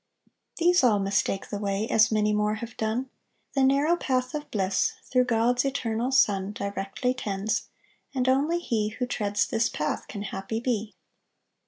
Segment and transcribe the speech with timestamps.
[0.57, 3.11] These all mistake the way, As many more have done:
[3.53, 7.67] The narrow path of bliss Through God's Eternal Son Directly tends;
[8.15, 10.95] And only he Who treads this path Can happy be.